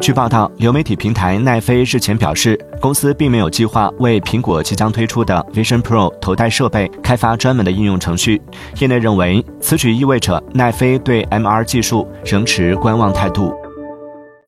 [0.00, 8.40] 据报道流媒体平台奈飞日前表示公司并没有计划为苹果即将推出的 vision pro 头戴设备开发专门的应用程序。
[8.78, 13.52] 业内认为此举意味着奈飞对 mr 技术仍持观望态度。